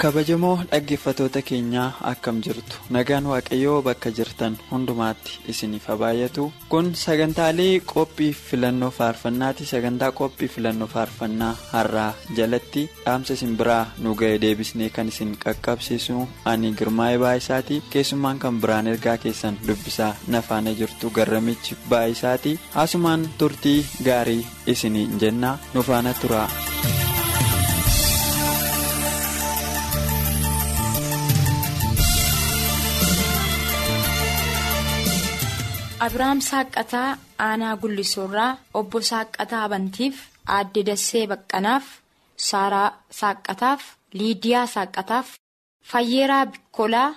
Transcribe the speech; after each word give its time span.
Kabajamoo 0.00 0.56
dhaggeeffatoota 0.70 1.40
keenyaa 1.48 1.86
akkam 2.10 2.40
jirtu? 2.46 2.76
Nagaan 2.96 3.26
waaqayyoo 3.30 3.76
bakka 3.86 4.10
jirtan 4.18 4.58
hundumaatti 4.70 5.38
isiniif 5.52 5.86
baay'atu 6.02 6.44
kun 6.72 6.90
sagantaalee 7.02 7.80
qophii 7.92 8.32
filannoo 8.48 8.90
faarfannaati. 8.98 9.66
Sagantaa 9.72 10.10
qophii 10.20 10.48
filannoo 10.56 10.88
faarfannaa 10.94 11.54
har'aa 11.72 12.10
jalatti 12.36 12.82
dhaamsa 13.06 13.32
isin 13.38 13.56
biraa 13.62 13.86
nu 13.98 14.14
ga'e 14.20 14.38
deebisnee 14.44 14.90
kan 14.90 15.08
isin 15.14 15.32
qaqqabsiisu. 15.44 16.26
Ani 16.44 16.74
girmaa'ee 16.78 17.18
baay'isaati 17.24 17.82
keessummaan 17.90 18.38
kan 18.38 18.60
biraan 18.60 18.86
ergaa 18.92 19.16
keessan 19.24 19.58
dubbisaa 19.68 20.12
nafaana 20.28 20.74
jirtu 20.82 21.10
garramichi 21.10 21.76
baay'isaati. 21.90 22.58
Asumaan 22.84 23.28
turtii 23.38 23.80
gaarii 24.04 24.46
isinii 24.66 25.08
jennaa 25.20 25.58
nu 25.74 25.82
faana 25.82 26.14
Abiraam 36.04 36.40
Saaqqataa 36.48 37.16
Aanaa 37.48 37.76
Gullisoorraa 37.82 38.56
obbo 38.80 38.98
Saaqqataa 39.10 39.62
Abantiif 39.68 40.16
Aadde 40.56 40.82
Dassee 40.88 41.26
Baqqanaaf 41.32 41.84
Saaraa 42.48 42.88
Saaqqataaf 43.20 43.82
Liidiyaa 44.18 44.66
Saaqqataaf 44.74 45.28
Fayyeeraa 45.90 46.46
Bikkolaa 46.52 47.08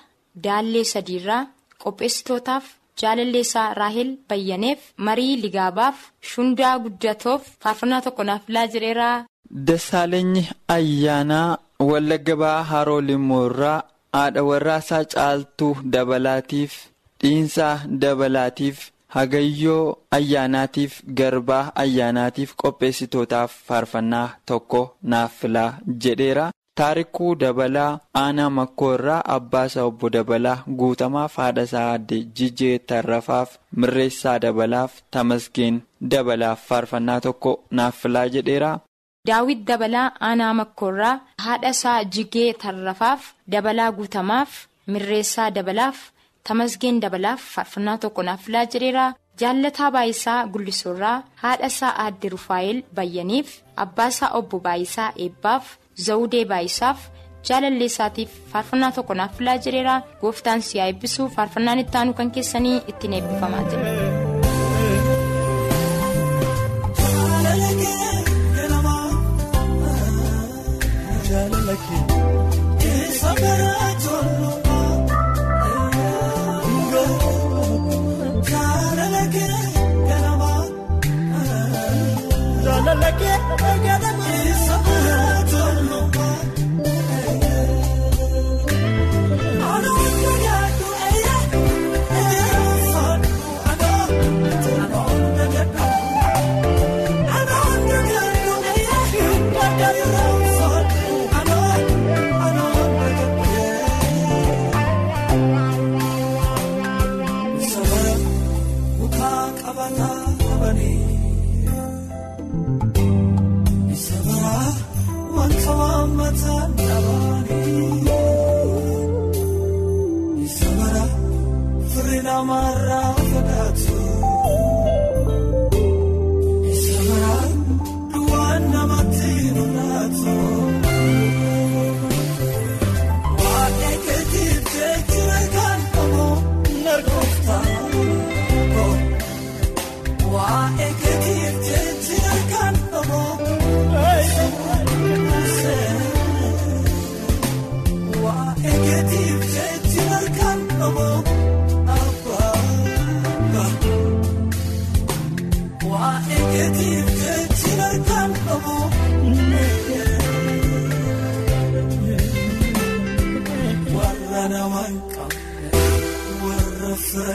Daallee 0.46 0.84
Sadiirraa 0.94 1.42
Qopheessitootaaf 1.84 2.66
Jaalalleessaa 3.02 3.74
Raahel 3.82 4.12
Bayyaneef 4.30 4.80
Marii 5.08 5.36
Ligaabaaf 5.44 5.98
Shundaa 6.32 6.76
Guddatoof 6.86 7.42
faarfannaa 7.64 8.02
tokko 8.08 8.24
naaf 8.24 8.46
filaa 8.48 8.68
jireeraa. 8.74 9.26
Dassaaleenyi 9.68 10.44
ayyaanaa 10.78 11.58
Wallagga 11.90 12.36
Ba'aa 12.44 12.64
Haroo 12.72 13.02
Limmoorraa 13.10 13.80
haadha 14.14 14.44
warraasaa 14.50 15.04
caaltuu 15.14 15.74
dabalaatiif. 15.94 16.74
Dhiinsaa 17.24 17.76
dabalaatiif 18.04 18.80
hagayyoo 19.16 19.98
ayyaanaatiif 20.18 20.94
garbaa 21.20 21.64
ayyaanaatiif 21.84 22.52
qopheessitootaaf 22.64 23.52
faarfannaa 23.68 24.28
tokko 24.52 24.82
naaf 25.14 25.32
filaa 25.42 25.70
jedheera 26.06 26.46
taarikuu 26.82 27.32
dabalaa 27.44 27.92
aanaa 28.24 28.50
makkoorraa 28.58 29.22
abbaasaa 29.38 29.84
obbo 29.92 30.10
dabalaa 30.18 30.58
guutamaaf 30.82 31.36
haadhasaa 31.44 31.88
aadde 31.94 32.20
jijjee 32.42 32.76
tarrafaaf 32.92 33.56
mirreessaa 33.80 34.38
dabalaaf 34.46 34.94
tamasgeen 35.18 35.82
dabalaaf 36.14 36.68
faarfannaa 36.70 37.20
tokko 37.26 37.52
naaf 37.80 37.96
filaa 38.04 38.28
jedheera. 38.36 38.72
daawit 39.28 39.66
dabalaa 39.72 40.06
aanaa 40.30 40.54
makkoorraa 40.62 41.18
haadhasaa 41.48 41.98
jigee 42.18 42.48
tarrafaaf 42.64 43.28
dabalaa 43.56 43.92
guutamaaf 43.98 44.52
mirreessaa 44.94 45.50
dabalaaf. 45.58 45.98
Tamasgeen 46.48 47.00
dabalaaf 47.04 47.42
faarfannaa 47.56 47.98
tokko 48.04 48.24
naaf 48.28 48.42
filaa 48.46 48.66
jedheera 48.76 49.06
jaallataa 49.42 49.90
baayisaa 49.96 50.38
gullisoorraa 50.54 51.18
haadhasaa 51.44 51.92
aadde 52.06 52.30
rufaayil 52.36 52.80
bayyaniif 53.00 53.52
abbaasaa 53.86 54.32
obbo 54.40 54.60
baayisaa 54.68 55.10
eebbaaf 55.26 55.74
zawudee 56.08 56.46
baayisaaf 56.54 57.06
jaalalleessaatiif 57.50 58.32
faarfannaa 58.54 58.92
tokko 59.00 59.14
naaf 59.22 59.38
filaa 59.42 59.58
jedheera 59.68 60.00
gooftaan 60.22 60.62
siyaa 60.70 60.88
eebbisu 60.94 61.30
faarfannaan 61.36 61.84
itti 61.86 61.98
aanu 62.02 62.14
kan 62.22 62.32
keessanii 62.38 62.78
ittiin 62.94 63.14
eebbifamaa 63.20 63.64
jira. 63.72 64.19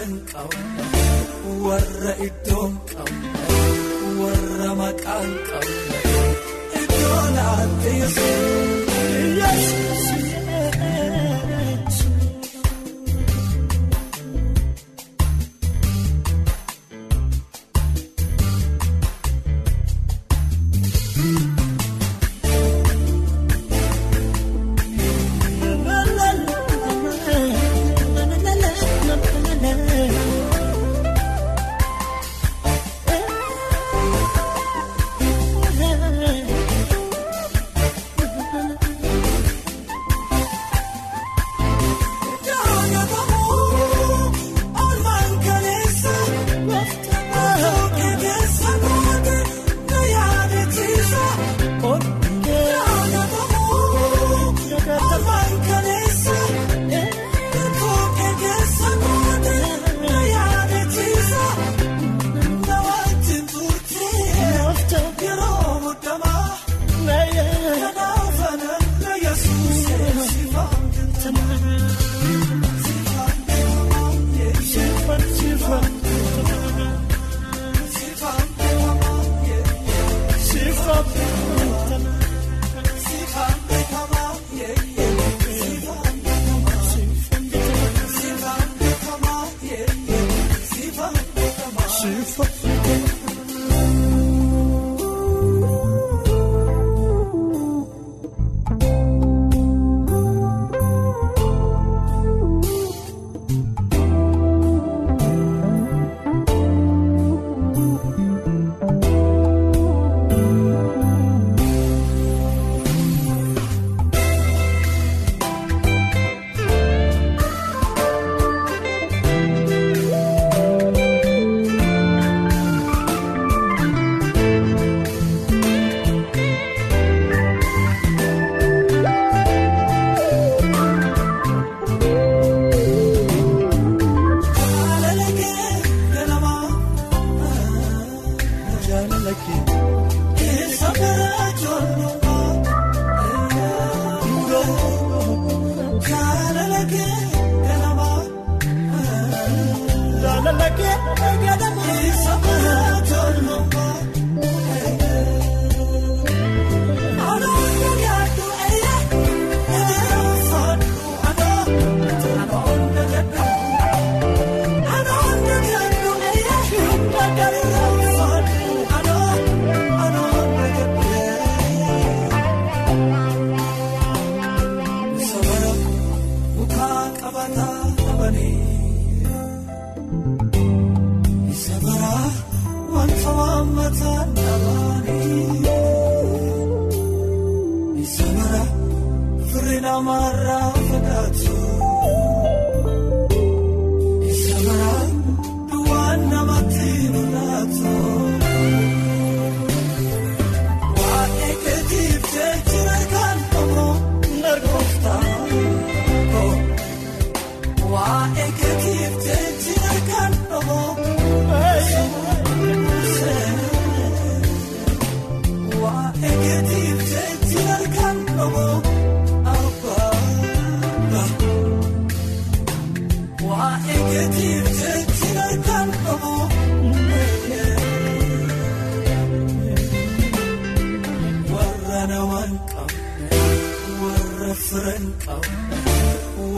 kan 0.05 0.21
qabu 0.33 1.53
warra 1.65 2.13
iddoon 2.27 2.73
qabu 2.93 3.29
warra 4.21 4.71
maqaan 4.81 5.31
qabu 5.49 5.77
iddoo 6.81 7.23
laatti 7.37 7.95
sun. 8.15 9.94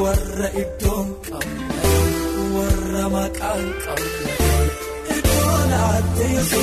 Warra 0.01 0.49
iddoon 0.63 1.09
qabu 1.27 2.45
warra 2.57 3.05
maqaan 3.15 3.65
qabu 3.85 4.09
iddoo 5.17 5.59
laatteessu 5.73 6.63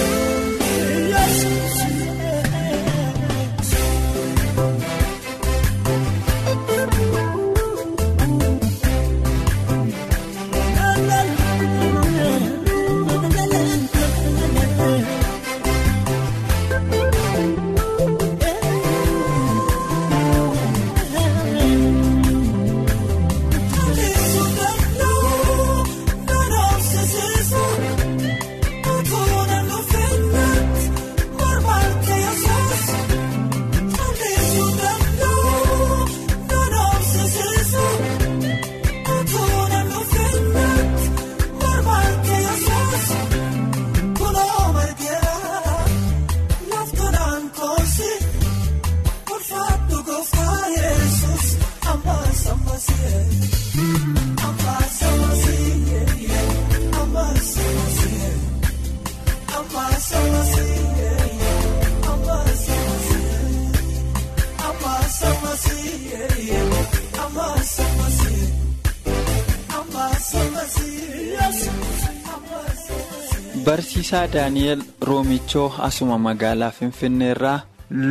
Barsiisaa 74.13 74.33
Daani'el 74.33 74.81
Roomichoo 75.01 75.73
asuma 75.85 76.17
magaalaa 76.25 76.71
Finfinnee 76.71 77.29
irraa 77.35 77.61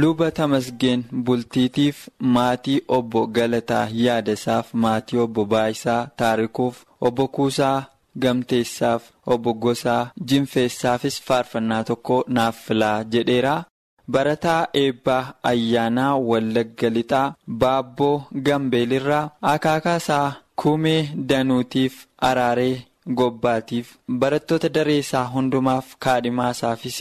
luba 0.01 0.31
Tamasgeen 0.39 1.05
bultiitiif 1.27 2.01
maatii 2.37 2.81
obbo 2.97 3.23
Galataa 3.37 3.87
Yaadasaaf 3.93 4.73
maatii 4.85 5.19
obbo 5.27 5.45
Baayisaa 5.53 6.09
Taarikuuf 6.17 6.83
obbo 7.01 7.29
Kuusaa 7.29 7.85
Gamteessaaf 8.19 9.03
obbo 9.27 9.55
Gosaa 9.55 10.11
Jinfeessaafis 10.29 11.23
faarfannaa 11.23 11.85
tokko 11.85 12.25
naaf 12.29 12.57
filaa 12.67 13.05
jedheera. 13.05 13.65
Barataa 14.11 14.67
eebbaa 14.75 15.35
ayyaanaa 15.43 16.17
Wallagga 16.19 16.91
Lixaa 16.91 17.35
Baabboo 17.49 18.23
Gambeelirraa 18.47 19.29
Akaakaasaa 19.43 20.33
Kumee 20.57 21.11
Danuutiif 21.29 22.07
Araaree. 22.19 22.92
Gobbaatiif 23.07 23.89
barattoota 24.23 24.69
dareessaa 24.75 25.25
hundumaaf 25.35 25.87
kaadhimaasaafis 26.05 26.99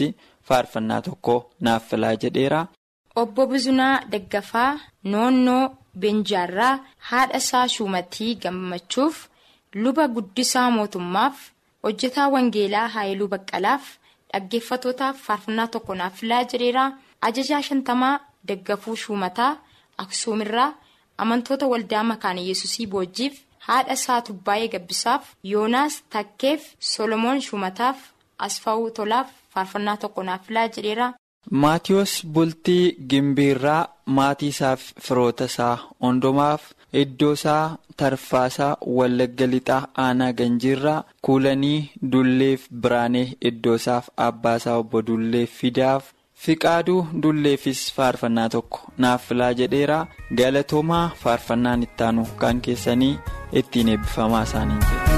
faarfannaa 0.48 1.02
tokko 1.08 1.36
naaf 1.60 1.90
filaa 1.90 2.16
jedheera. 2.24 2.62
Obbo 3.16 3.48
Buzunaa 3.48 4.02
Daggafaa 4.12 4.80
Noonnoo 5.04 5.70
Benjaarraa 6.00 6.80
haadha 7.10 7.38
isaa 7.38 7.68
Shumatii 7.68 8.36
Gammachuuf 8.36 9.28
luba 9.76 10.08
guddisaa 10.08 10.70
mootummaaf 10.72 11.38
hojjetaa 11.84 12.28
Wangeelaa 12.36 12.88
Haayiluu 12.88 13.28
Baqqalaaf 13.28 13.84
dhaggeeffatootaaf 14.34 15.22
faarfannaa 15.28 15.68
tokko 15.68 15.96
naaf 15.96 16.16
filaa 16.20 16.44
jedheera. 16.44 16.92
Ajajaa 17.22 17.62
Shantamaa 17.62 18.20
Daggafuu 18.48 18.96
Shumataa 18.96 19.58
Aksuumirraa 19.98 20.74
amantoota 21.18 21.68
waldaa 21.68 22.04
makaana 22.04 22.42
yesusii 22.42 22.88
boojjiif. 22.88 23.40
Haadha 23.68 23.94
isaa 24.00 24.22
Tubbaayee 24.28 24.68
Gabbisaaf 24.76 25.32
Yoonaas 25.54 26.02
Takkeef 26.16 26.62
Solomoon 26.92 27.42
Shumataaf 27.48 27.98
Asfaawuu 28.48 28.90
Tolaaf 29.00 29.30
faarfannaa 29.54 29.98
tokko 30.04 30.24
naaf 30.24 30.46
filaa 30.48 30.68
jedheera. 30.76 31.14
Maatiyoos 31.64 32.14
Bultii 32.34 32.96
Gimbiirraa 33.10 33.88
maatii 34.18 34.48
isaaf 34.54 34.82
firoota 35.08 35.46
isaa 35.52 35.76
hundumaaf 36.06 36.64
iddoo 37.02 37.32
isaa 37.40 37.78
tarfaasaa 37.98 38.76
Wallagga 38.98 39.48
Lixaa 39.54 39.82
Aanaa 40.06 40.32
Ganjiirraa 40.40 41.04
Kuulanii 41.28 41.90
Dulleef 42.12 42.68
Biraanee 42.86 43.28
iddoo 43.52 43.76
isaaf 43.82 44.10
abbaa 44.28 44.56
isaa 44.62 44.78
obbo 44.84 45.02
Dulleef 45.08 45.52
Fidaaf. 45.62 46.04
Fiqaaduu 46.46 47.02
Dulleefis 47.24 47.82
faarfannaa 47.98 48.46
tokko 48.56 48.80
naaf 49.06 49.28
filaa 49.32 49.52
jedheera 49.62 50.00
galatoomaa 50.42 51.04
faarfannaan 51.24 51.86
ittaanu 51.90 52.26
kan 52.44 52.62
keessanii 52.70 53.14
ittiin 53.64 53.94
eebbifamaa 53.96 54.44
isaanii 54.50 54.80
jedha. 54.90 55.11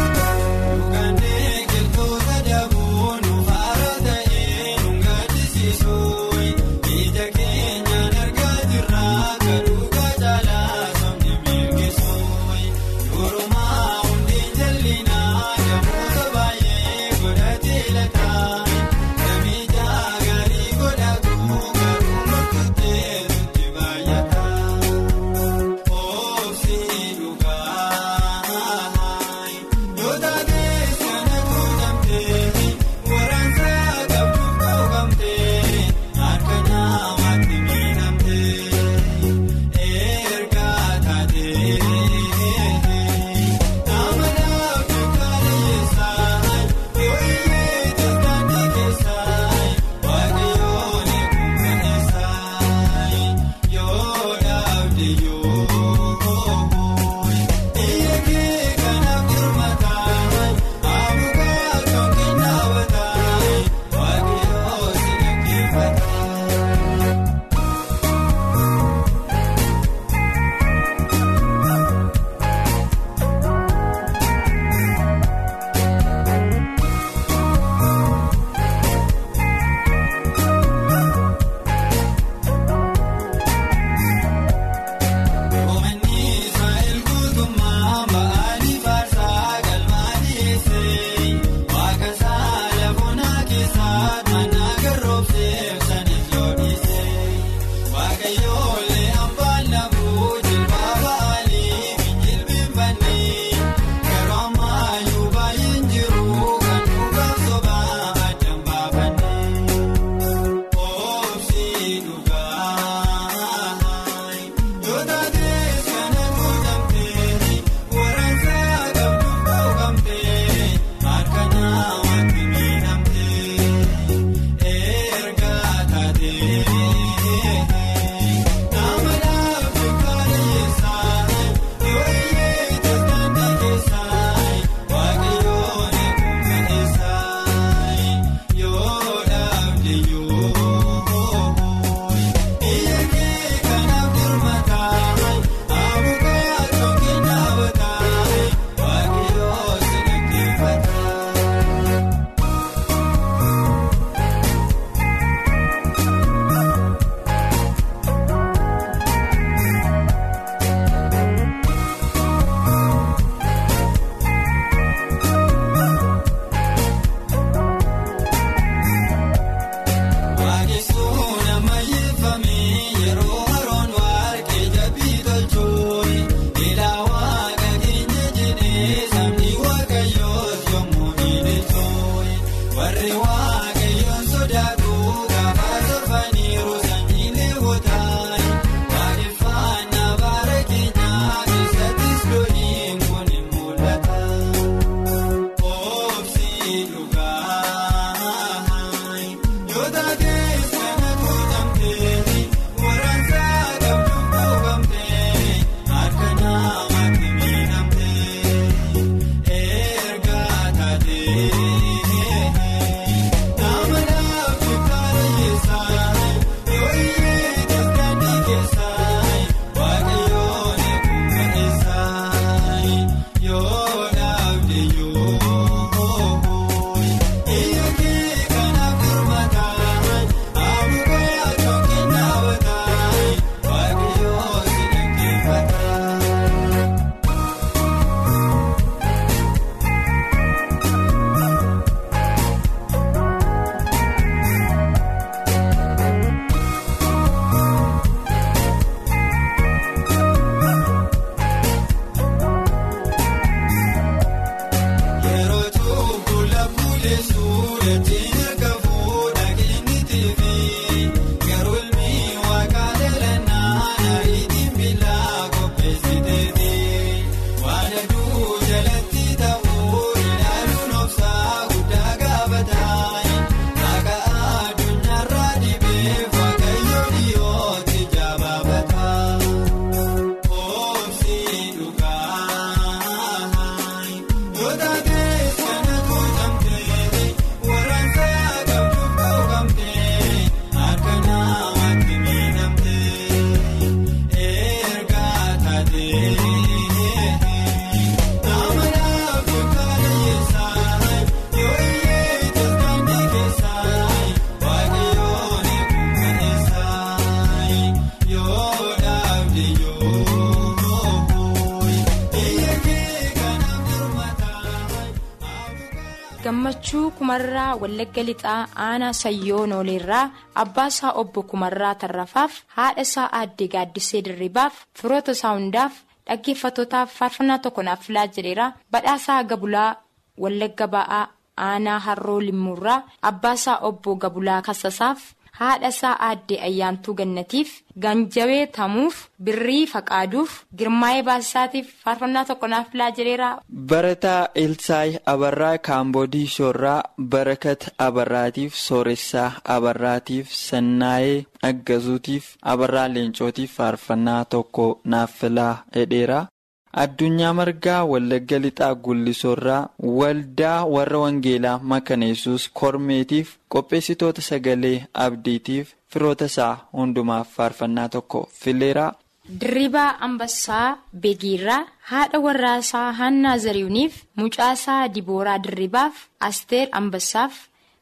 Gammachuu 316.84 317.12
kumarraa 317.18 317.76
wallagga 317.82 318.24
lixaa 318.24 318.68
aanaa 318.76 319.14
sayyoo 319.14 319.66
nooleerraa 319.68 320.32
abbaa 320.56 320.88
isaa 320.88 321.12
obbo 321.22 321.44
kumarraa 321.44 321.96
tarrafaaf 321.96 322.54
haadha 322.76 323.02
isaa 323.02 323.30
aadde 323.40 323.68
gaaddisee 323.74 324.22
dirribaaf 324.26 324.74
firoota 325.00 325.32
isaa 325.32 325.54
hundaaf 325.56 325.94
dhaggeeffattootaaf 326.28 327.14
faarfannaa 327.20 327.60
tokko 327.64 327.84
naaf 327.84 328.02
filaa 328.08 328.28
jedheera 328.36 328.68
badhaasaa 328.92 329.44
gabulaa 329.44 329.96
wallagga 330.38 330.88
ba'aa 330.96 331.24
aanaa 331.68 332.00
harroo 332.08 332.40
limmuurraa 332.48 333.02
abbaa 333.32 333.54
isaa 333.62 333.78
obbo 333.90 334.16
gabulaa 334.16 334.62
kassasaaf 334.62 335.20
haadha 335.60 335.88
isaa 335.94 336.16
aadde 336.28 336.56
ayyaantuu 336.68 337.14
gannatiif 337.20 337.72
ganjabee 338.06 338.66
tamuuf 338.78 339.18
birrii 339.48 339.86
faqaaduuf 339.94 340.54
girmaa'ee 340.82 341.24
baasisaatiif 341.30 341.92
faarfannaa 342.04 342.46
tokko 342.50 342.68
naaf 342.74 342.88
filaa 342.92 343.12
jedheera. 343.18 343.50
Barataa 343.92 344.48
Ilsaay 344.64 345.14
Abarraa 345.34 345.78
Kaamboodii 345.88 346.48
Shoorraa 346.56 347.04
Barakat 347.36 347.90
Abarraatiif 348.08 348.76
Sooressaa 348.86 349.52
Abarraatiif 349.76 350.52
Sannaayee 350.62 351.46
Aggazuutiif 351.70 352.50
Abarraa 352.74 353.08
Leencootiif 353.14 353.76
faarfannaa 353.78 354.46
tokko 354.46 354.88
naaf 355.06 355.32
filaa 355.42 355.84
jedheera. 355.96 356.46
Addunyaa 356.94 357.54
Margaa 357.54 358.04
Wallagga 358.06 358.60
Lixaa 358.60 358.94
Gullisoorraa 358.96 359.90
Waldaa 360.00 360.86
warra 360.86 361.20
Wangeelaa 361.24 361.80
Makaneessuus 361.92 362.70
Kormeetiif 362.74 363.56
qopheessitoota 363.76 364.42
sagalee 364.42 365.08
abdiitiif 365.14 365.94
firoota 366.10 366.46
isaa 366.46 366.78
hundumaaf 366.94 367.48
faarfannaa 367.56 368.10
tokko 368.10 368.50
fileera. 368.60 369.14
Dirribaa 369.62 370.18
Ambassaa 370.28 370.98
Beegiirraa 371.26 371.86
haadha 372.12 372.40
warraasaa 372.40 373.12
Hannaa 373.14 373.58
Zarihuuniif 373.58 374.22
mucaasaa 374.36 375.08
Dibooraa 375.16 375.58
Dirribaaf 375.64 376.14
Asteer 376.40 376.88
Ambassaaf 376.92 377.54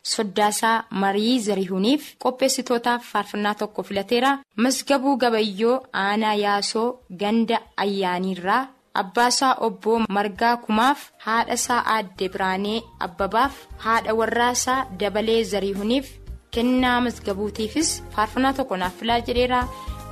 Soddaasaa 0.03 0.83
Marii 0.89 1.39
Zarihuuniif 1.39 2.11
qopheessitootaaf 2.19 3.03
faarfannaa 3.13 3.55
tokko 3.55 3.83
filateera. 3.83 4.37
Masgabuu 4.55 5.15
Gabayyoo 5.17 5.79
Aanaa 5.93 6.33
Yaasoo 6.43 6.99
Ganda 7.17 7.61
Ayyaaniirraa 7.77 8.67
Abbaasaa 8.93 9.53
Obbo 9.67 9.99
Margaa 10.09 10.57
Kumaaf 10.65 10.99
haadhasaa 11.25 11.81
Aadde 11.95 12.29
Biraanee 12.33 12.81
Abbabaaf 13.07 13.53
haadha 13.85 14.13
warraasaa 14.21 14.79
Dabalee 14.99 15.43
Zarihuuniif 15.51 16.09
kennaa 16.57 16.97
masgabuutiifis 17.05 17.91
faarfannaa 18.15 18.53
tokko 18.59 18.77
naaf 18.83 18.93
filaa 18.99 19.19
jedheera. 19.29 19.61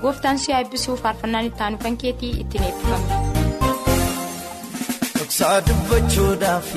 gooftaan 0.01 0.37
si 0.39 0.51
eebbisuu 0.57 0.95
faarfannaan 1.03 1.45
itti 1.49 1.63
aanu 1.63 1.77
kan 1.83 1.97
keetii 2.03 2.29
ittiin 2.43 2.63
eebbifame. 2.67 3.07
Dhoksaa 5.17 5.57
dubbachuudhaaf 5.69 6.69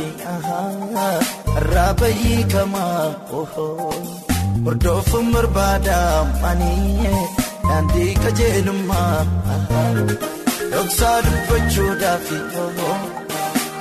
irraa 1.59 1.93
bayyii 2.01 2.43
kamaa 2.55 3.07
hordoofuun 4.65 5.31
barbaada 5.37 6.01
manii 6.43 7.15
daandii 7.69 8.13
qajeelummaa. 8.25 9.19
Dhoksaa 10.73 11.19
dubbachuudhaaf 11.27 12.29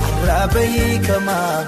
irraa 0.07 0.45
bayyii 0.53 0.97
kamaa 1.07 1.59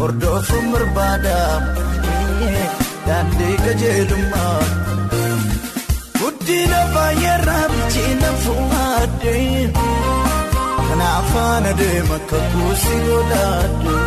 hordoofuun 0.00 0.66
barbaada 0.74 1.36
manii 1.76 2.64
daandii 3.06 3.56
qajeelummaa. 3.64 4.58
Guddina 6.20 6.80
baay'eerraa 6.94 7.64
bilcheena 7.72 8.30
fuudhee 8.44 9.62
kan 10.88 11.02
afaan 11.08 11.64
adeema 11.72 12.18
kakuusi 12.32 12.96
godhadhee. 13.06 13.98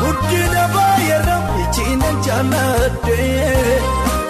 Guddina 0.00 0.64
baay'eerraa 0.76 1.40
bilcheena 1.50 2.10
jaalladhee 2.28 3.78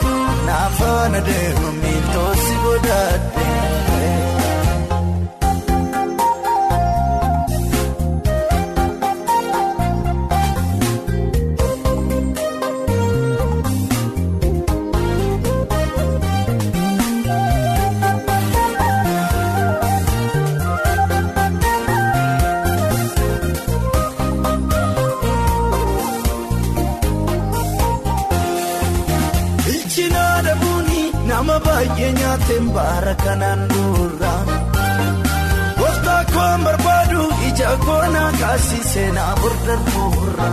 kan 0.01 0.49
afaan 0.63 1.15
adeema 1.23 1.71
miiltoosi 1.83 2.55
godhadhee. 2.65 3.74
Nama 31.47 31.59
baay'ee 31.67 32.11
nyaateen 32.19 32.67
baara 32.75 33.15
kanaan 33.25 33.63
dura 33.73 34.33
gooftaa 35.79 36.23
koon 36.35 36.61
barbaadu 36.67 37.23
ija 37.49 37.71
koonaa 37.87 38.31
kaasii 38.41 38.85
seenaa 38.93 39.33
burdarbuurra. 39.41 40.49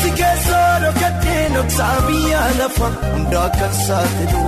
Si 0.00 0.10
keessaa 0.20 0.72
dhokatee 0.84 1.42
dhoksaa 1.54 1.96
biyya 2.06 2.40
lafa 2.58 2.88
hundaa 3.12 3.48
kan 3.58 3.74
saaxilu. 3.86 4.44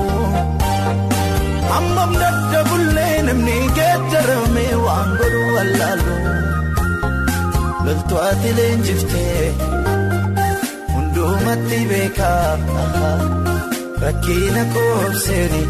Ammam 1.78 2.12
dadhabullee 2.22 3.16
namni 3.28 3.58
geeddaramee 3.78 4.74
waan 4.86 5.10
godhu 5.20 5.42
wallaalu. 5.56 6.16
Loltuu 7.84 8.20
ati 8.30 8.50
leenjiftee 8.60 9.44
hundumatti 10.94 11.80
beekaa. 11.92 12.50
Rakkina 14.06 14.62
koobseeni 14.74 15.60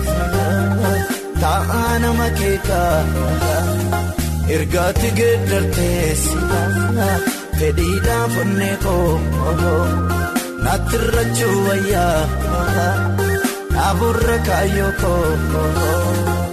taa'aa 1.42 1.92
nama 2.05 2.27
keekaa 2.38 2.96
ergaatti 4.57 5.11
geeddarteessi 5.18 6.37
fedhiidhaan 7.61 8.31
fonnee 8.37 8.77
koo 8.85 9.11
naatti 10.64 10.96
irrachuu 11.01 11.57
wayyaa 11.68 12.20
dhaaburra 13.75 14.38
kaayyoo 14.51 14.92
koo. 15.03 16.46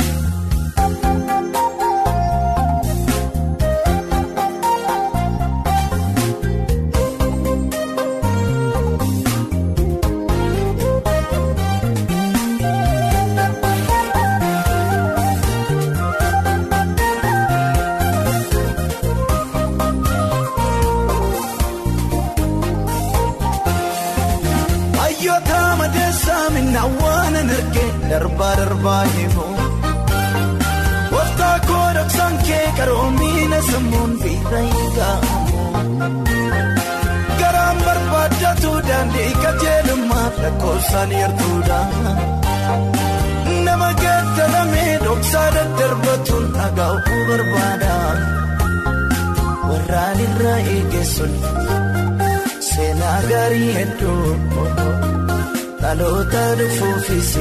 Dhaloota 55.93 56.43
dhufuufis 56.59 57.31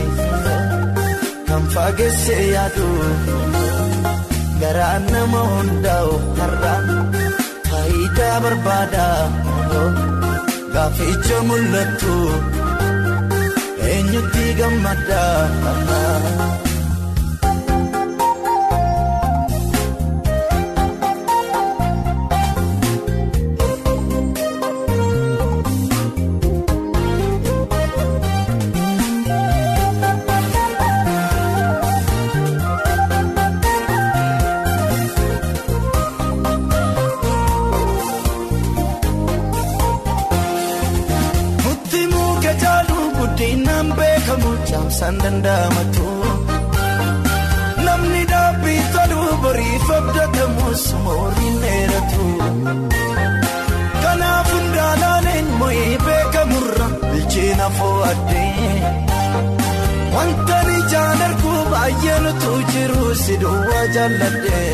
kan 1.49 1.62
fageessee 1.75 2.43
yaadu 2.55 2.88
garaan 4.61 5.07
nama 5.15 5.41
hundaa'u 5.53 6.19
har'aan 6.41 6.91
faayidaa 7.71 8.37
barbaada 8.45 9.07
gaaficha 10.75 11.38
mul'attu 11.49 12.19
eenyutti 13.93 14.47
gammada. 14.61 15.25
San 45.12 45.18
danda'amatu 45.25 46.09
namni 47.87 48.20
dhaabbii 48.31 48.83
toluu 48.94 49.33
boriif 49.42 49.88
abdatamus 49.96 50.85
mooriin 51.05 51.57
dheeratu 51.64 52.27
kanaaf 54.05 54.48
hundaalaaleen 54.55 55.48
moo'ee 55.61 55.92
beekamurra 56.07 56.87
bilcheena 57.11 57.66
foo'addee 57.79 58.81
wanta 60.14 60.59
ni 60.68 60.79
jaalargu 60.94 61.55
baay'ee 61.75 62.18
nutu 62.27 62.53
jiru 62.72 63.05
si 63.25 63.35
duwwaa 63.44 63.85
jaalladhee 63.96 64.72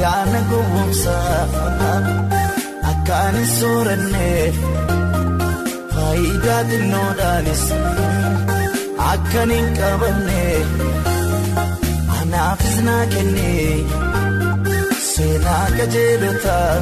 yaana 0.00 0.40
gowwoomsaa 0.50 1.40
akkaan 2.90 3.34
hin 3.40 3.50
sooranneef. 3.58 4.56
Faayidaa 6.18 6.62
xinnoodhaanis 6.68 7.60
akkan 9.10 9.50
hin 9.54 9.68
qabanne 9.76 10.40
anaafis 12.16 12.78
naa 12.86 13.04
kenne 13.12 13.52
seenaa 15.10 15.66
qajeelotaa 15.76 16.74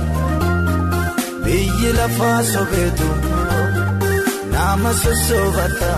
biyyi 1.45 1.93
lafaa 1.99 2.39
sobeetu 2.53 3.11
nama 4.55 4.93
sossobata. 5.03 5.93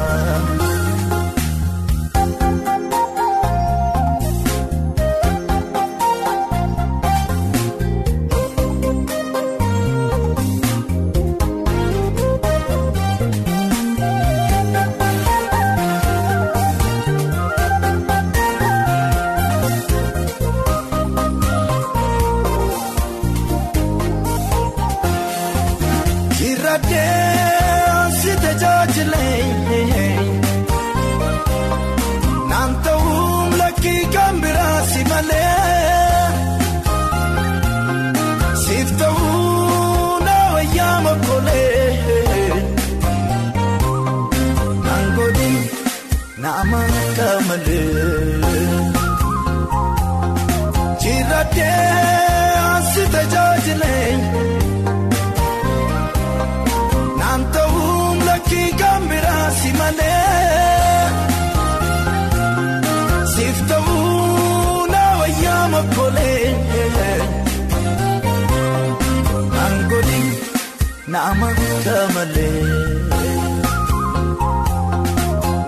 Nama 71.18 71.48
kamalee 71.84 72.62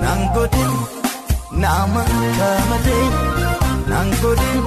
nangodin 0.03 0.73
nama 1.63 2.03
kamalee 2.39 3.09
nangodin 3.91 4.63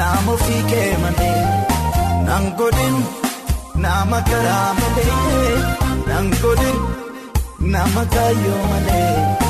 nama 0.00 0.34
fiigee 0.44 0.92
malee 1.02 1.42
nangodin 2.28 2.96
nama 3.86 4.20
karaa 4.30 4.70
malee 4.80 5.50
nangodin 6.10 6.78
nama 7.74 8.02
kaayyoo 8.14 8.62
malee. 8.70 9.47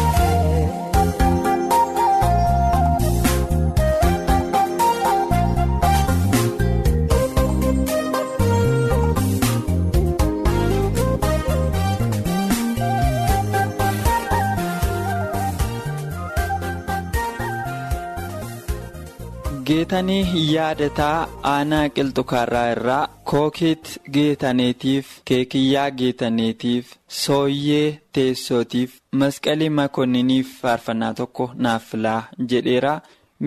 geetanii 19.69 20.25
yaadataa 20.55 21.29
aanaa 21.53 21.89
qilxukaarraa 21.97 22.69
irraa 22.75 23.09
kookeet 23.31 23.91
geetaniitiif 24.17 25.07
keekiyyaa 25.31 25.91
geetaniitiif 26.01 26.95
sooyyee 27.21 27.99
teessootiif 28.19 28.97
masqalii 29.23 29.69
makooniniif 29.81 30.55
faarfannaa 30.63 31.13
tokko 31.21 31.51
naaf 31.67 31.91
filaa 31.93 32.23
jedheera 32.53 32.95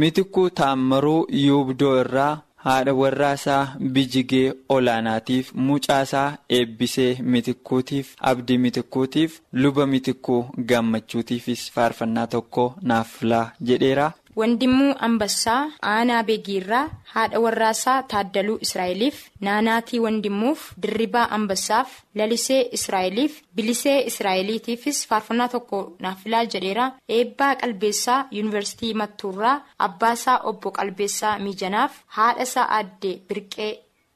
mitikuu 0.03 0.47
taammaruu 0.61 1.19
yuubdoo 1.45 1.95
irraa 2.03 2.31
haadha 2.65 2.93
warraasaa 3.01 3.61
bijigee 3.93 4.47
olaanaatiif 4.77 5.53
mucaasaa 5.67 6.29
eebbisee 6.57 7.11
mitikkuutiif 7.35 8.15
abdii 8.31 8.57
mitikkuutiif 8.65 9.39
luba 9.63 9.85
mitikkuu 9.93 10.41
gammachuutiifis 10.71 11.63
faarfannaa 11.75 12.27
tokko 12.35 12.73
naaf 12.81 13.07
filaa 13.19 13.45
jedheera. 13.69 14.11
Wandimmuu 14.39 14.93
Ambassaa 15.05 15.71
Aanaa 15.93 16.23
Beegiirraa 16.23 16.89
haadha 17.13 17.39
warraasaa 17.45 18.03
Taaddaluu 18.13 18.57
Israa'eliif 18.65 19.17
Naanaatii 19.47 19.99
Wandimmuuf 20.05 20.61
Dirribaa 20.83 21.25
Ambassaaf 21.37 21.89
Lalisee 22.15 22.61
Israa'eliif 22.77 23.41
Bilisee 23.55 23.97
Israa'eliitiifis 24.11 25.01
faarfannaa 25.09 25.47
tokko 25.55 25.81
naaf 25.99 26.23
filaa 26.23 26.43
jedheera. 26.53 26.85
Eebbaa 27.17 27.55
Qalbeessaa 27.55 28.27
Yuunivarsiitii 28.31 28.93
Mattuurraa 29.03 29.57
Abbaasaa 29.89 30.37
Obbo 30.53 30.71
Qalbeessaa 30.79 31.37
Miijanaaf 31.39 31.99
haadhasaa 32.07 32.67
Aaddee 32.79 33.15
Birqee 33.27 33.71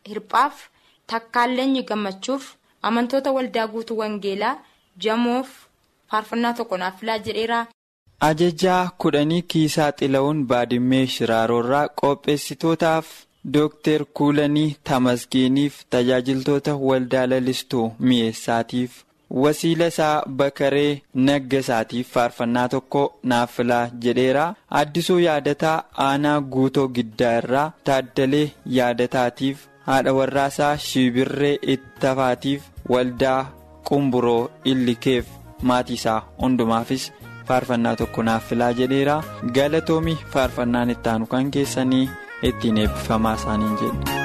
Hirphaaf 0.10 0.64
Takkaaleenyi 1.08 1.84
Gammachuuf 1.84 2.54
amantoota 2.82 3.32
waldaa 3.32 3.68
guutuu 3.68 3.98
Wangeelaa 4.00 4.58
Jamoof 5.04 5.50
faarfannaa 6.12 6.54
tokko 6.54 6.78
naaf 6.78 7.00
filaa 7.00 7.18
jedheera. 7.20 7.66
Ajajaa 8.22 8.90
kudhanii 8.98 9.42
kiisaa 9.54 9.92
xila'uun 10.00 10.46
baadimmee 10.48 11.06
shiraaroorraa 11.16 11.88
qopheessitootaaf 12.02 13.08
Dooktar 13.54 14.06
Kuulanii 14.20 14.76
Tamasgeeniif 14.90 15.82
tajaajiltoota 15.90 16.76
waldaa 16.76 17.26
lalistuu 17.30 17.92
mi'eessaatiif 18.00 18.92
wasiila 19.44 19.88
isaa 19.94 20.24
Bakaree 20.40 21.02
Naggasaatiif 21.28 22.10
faarfannaa 22.14 22.68
tokko 22.70 23.04
naaf 23.24 23.56
filaa 23.58 23.90
jedheera. 24.08 24.46
Addisuu 24.70 25.20
yaadataa 25.20 25.84
aanaa 26.08 26.40
guutoo 26.42 26.88
giddaa 26.88 27.38
irraa 27.44 27.72
taaddalee 27.84 28.52
yaadataatiif 28.80 29.68
haadha 29.92 30.14
warraasaa 30.20 30.78
Shibirree 30.88 31.58
Ittafaatiif 31.78 32.64
waldaa 32.90 33.40
qumburoo 33.90 34.50
illikeef 34.74 35.26
maatii 35.62 35.94
isaa 36.02 36.22
hundumaafis. 36.42 37.12
Faarfannaa 37.48 37.96
tokko 38.02 38.24
naaf 38.30 38.48
filaa 38.52 38.72
jedheera 38.82 39.16
galatoomii 39.58 40.18
faarfannaan 40.36 40.90
itti 40.96 41.10
aanu 41.14 41.26
kan 41.34 41.52
keessanii 41.58 42.06
ittiin 42.52 42.78
eebbifamaa 42.86 43.36
isaaniin 43.42 43.78
jedhe. 43.84 44.25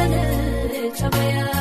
sana 0.00 0.90
chamaya. 0.98 1.59